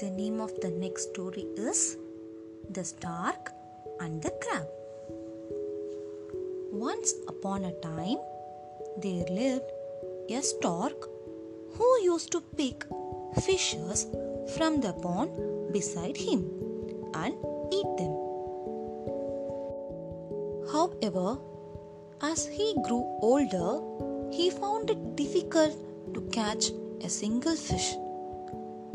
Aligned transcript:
the 0.00 0.10
name 0.10 0.40
of 0.40 0.52
the 0.60 0.68
next 0.68 1.04
story 1.10 1.46
is 1.56 1.96
The 2.68 2.84
Stork 2.84 3.50
and 3.98 4.20
the 4.20 4.30
Crab. 4.42 4.66
Once 6.70 7.14
upon 7.28 7.64
a 7.64 7.72
time, 7.80 8.18
there 8.98 9.24
lived 9.30 9.70
a 10.28 10.42
stork 10.42 11.08
who 11.76 11.88
used 12.02 12.30
to 12.32 12.42
pick 12.58 12.84
fishes 13.40 14.06
from 14.56 14.82
the 14.82 14.92
pond 14.92 15.72
beside 15.72 16.16
him 16.18 16.44
and 17.14 17.34
eat 17.72 17.90
them. 17.96 18.14
However, 20.72 21.38
as 22.20 22.46
he 22.46 22.74
grew 22.86 23.04
older, 23.22 23.80
he 24.30 24.50
found 24.50 24.90
it 24.90 25.16
difficult 25.16 25.74
to 26.12 26.20
catch 26.32 26.70
a 27.02 27.08
single 27.08 27.56
fish. 27.56 27.94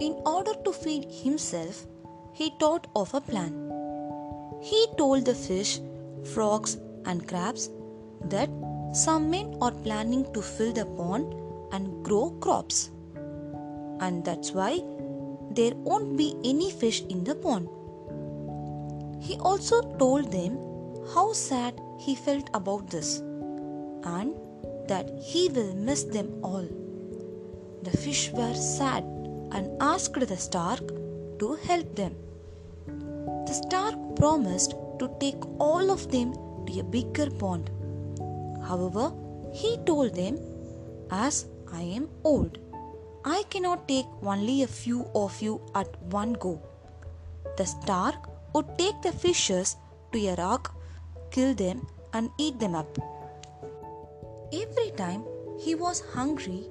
In 0.06 0.14
order 0.26 0.54
to 0.66 0.72
feed 0.74 1.04
himself, 1.12 1.86
he 2.34 2.52
thought 2.60 2.88
of 2.96 3.14
a 3.14 3.22
plan. 3.22 3.52
He 4.60 4.88
told 4.98 5.26
the 5.26 5.36
fish, 5.36 5.80
frogs, 6.34 6.78
and 7.06 7.28
crabs 7.28 7.70
that 8.26 8.50
some 8.94 9.30
men 9.30 9.56
are 9.62 9.70
planning 9.84 10.26
to 10.34 10.42
fill 10.42 10.74
the 10.74 10.88
pond 10.88 11.36
and 11.72 12.04
grow 12.04 12.32
crops. 12.40 12.90
And 14.00 14.26
that's 14.26 14.54
why 14.54 14.80
there 15.52 15.76
won't 15.76 16.18
be 16.18 16.36
any 16.44 16.72
fish 16.72 17.04
in 17.04 17.24
the 17.24 17.36
pond. 17.36 17.70
He 19.22 19.38
also 19.38 19.84
told 20.00 20.32
them 20.32 20.58
how 21.14 21.32
sad 21.34 21.80
he 22.00 22.16
felt 22.16 22.50
about 22.56 22.90
this 22.90 23.20
and 23.20 24.34
that 24.88 25.12
he 25.24 25.48
will 25.50 25.76
miss 25.76 26.06
them 26.06 26.40
all. 26.44 26.68
The 27.84 27.96
fish 27.96 28.32
were 28.32 28.56
sad 28.56 29.21
and 29.52 29.82
asked 29.82 30.28
the 30.32 30.38
stork 30.38 30.88
to 31.40 31.54
help 31.68 31.96
them. 31.96 32.16
The 33.48 33.54
stork 33.54 34.16
promised 34.16 34.76
to 35.00 35.10
take 35.20 35.44
all 35.60 35.92
of 35.92 36.10
them 36.12 36.34
to 36.66 36.80
a 36.80 36.84
bigger 36.84 37.30
pond. 37.30 37.70
However, 38.68 39.12
he 39.54 39.78
told 39.86 40.16
them, 40.16 40.38
As 41.10 41.46
I 41.72 41.82
am 41.82 42.10
old, 42.24 42.58
I 43.26 43.44
cannot 43.50 43.88
take 43.88 44.06
only 44.24 44.64
a 44.64 44.68
few 44.68 45.06
of 45.14 45.42
you 45.42 45.62
at 45.76 46.02
one 46.04 46.34
go. 46.34 46.62
The 47.58 47.66
stork 47.66 48.30
would 48.54 48.78
take 48.78 49.02
the 49.02 49.12
fishes 49.12 49.76
to 50.12 50.28
a 50.28 50.36
rock, 50.36 50.76
kill 51.32 51.54
them, 51.54 51.88
and 52.14 52.30
eat 52.38 52.60
them 52.60 52.76
up. 52.76 52.98
Every 54.54 54.92
time 54.92 55.24
he 55.60 55.76
was 55.76 56.04
hungry, 56.14 56.64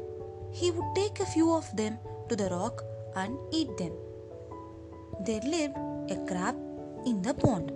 he 0.53 0.70
would 0.70 0.94
take 0.94 1.20
a 1.20 1.27
few 1.27 1.53
of 1.55 1.75
them 1.77 1.98
to 2.31 2.36
the 2.36 2.48
rock 2.50 2.83
and 3.17 3.36
eat 3.53 3.77
them. 3.77 3.92
There 5.27 5.45
lived 5.55 5.77
a 6.14 6.17
crab 6.28 6.56
in 7.05 7.20
the 7.22 7.34
pond 7.34 7.70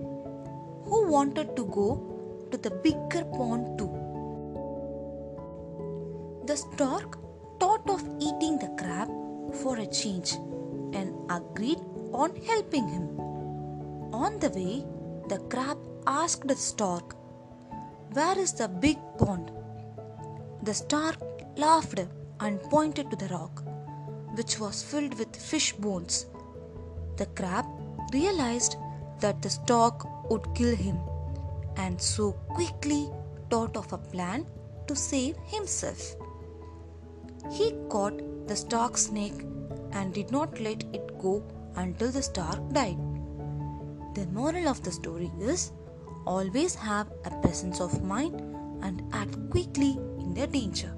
who 0.89 0.99
wanted 1.15 1.57
to 1.57 1.65
go 1.79 1.89
to 2.51 2.59
the 2.67 2.71
bigger 2.87 3.25
pond 3.37 3.79
too. 3.79 3.91
The 6.47 6.57
stork 6.57 7.19
thought 7.59 7.89
of 7.89 8.03
eating 8.21 8.59
the 8.59 8.73
crab 8.81 9.09
for 9.61 9.77
a 9.79 9.87
change 9.87 10.35
and 10.99 11.13
agreed 11.31 11.81
on 12.13 12.37
helping 12.51 12.87
him. 12.89 13.07
On 14.23 14.39
the 14.39 14.51
way, 14.51 14.85
the 15.29 15.39
crab 15.53 15.79
asked 16.07 16.47
the 16.47 16.55
stork, 16.55 17.17
Where 18.13 18.39
is 18.39 18.53
the 18.53 18.69
big 18.69 18.99
pond? 19.19 19.51
The 20.63 20.75
stork 20.75 21.19
laughed 21.57 22.01
and 22.41 22.61
pointed 22.75 23.11
to 23.11 23.17
the 23.17 23.29
rock 23.35 23.63
which 24.37 24.59
was 24.59 24.83
filled 24.83 25.19
with 25.19 25.37
fish 25.37 25.73
bones. 25.73 26.27
The 27.17 27.27
crab 27.27 27.67
realized 28.13 28.77
that 29.21 29.43
the 29.43 29.51
stork 29.51 30.07
would 30.31 30.55
kill 30.55 30.75
him 30.75 30.99
and 31.77 32.01
so 32.01 32.33
quickly 32.59 33.11
thought 33.51 33.77
of 33.77 33.93
a 33.93 33.99
plan 33.99 34.47
to 34.87 34.97
save 34.97 35.37
himself. 35.47 36.15
He 37.53 37.73
caught 37.89 38.49
the 38.49 38.57
stork's 38.57 39.11
neck 39.11 39.33
and 39.93 40.13
did 40.13 40.31
not 40.31 40.61
let 40.61 40.83
it 40.93 41.19
go 41.19 41.45
until 41.77 42.11
the 42.11 42.23
stork 42.23 42.73
died. 42.73 42.99
The 44.15 44.27
moral 44.33 44.69
of 44.69 44.83
the 44.83 44.93
story 44.93 45.31
is 45.41 45.73
always 46.27 46.75
have 46.75 47.13
a 47.25 47.31
presence 47.43 47.81
of 47.81 48.03
mind 48.03 48.41
and 48.83 49.03
act 49.13 49.39
quickly 49.51 49.99
in 50.19 50.35
the 50.35 50.47
danger. 50.47 50.95